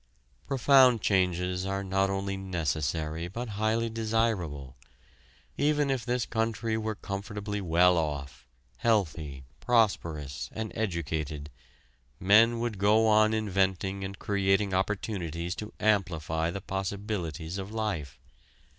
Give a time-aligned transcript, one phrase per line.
[0.47, 4.75] Profound changes are not only necessary, but highly desirable.
[5.57, 11.51] Even if this country were comfortably well off, healthy, prosperous, and educated,
[12.19, 18.19] men would go on inventing and creating opportunities to amplify the possibilities of life.